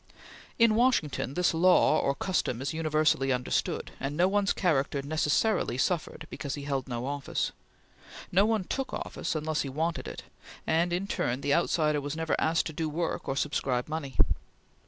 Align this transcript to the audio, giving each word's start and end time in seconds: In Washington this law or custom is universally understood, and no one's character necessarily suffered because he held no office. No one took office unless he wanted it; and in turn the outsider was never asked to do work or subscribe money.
In 0.57 0.73
Washington 0.73 1.35
this 1.35 1.53
law 1.53 1.99
or 1.99 2.15
custom 2.15 2.59
is 2.59 2.73
universally 2.73 3.31
understood, 3.31 3.91
and 3.99 4.17
no 4.17 4.27
one's 4.27 4.51
character 4.51 5.03
necessarily 5.03 5.77
suffered 5.77 6.25
because 6.31 6.55
he 6.55 6.63
held 6.63 6.87
no 6.87 7.05
office. 7.05 7.51
No 8.31 8.43
one 8.47 8.63
took 8.63 8.95
office 8.95 9.35
unless 9.35 9.61
he 9.61 9.69
wanted 9.69 10.07
it; 10.07 10.23
and 10.65 10.91
in 10.91 11.05
turn 11.05 11.41
the 11.41 11.53
outsider 11.53 12.01
was 12.01 12.15
never 12.17 12.35
asked 12.39 12.65
to 12.65 12.73
do 12.73 12.89
work 12.89 13.27
or 13.27 13.35
subscribe 13.35 13.87
money. 13.87 14.17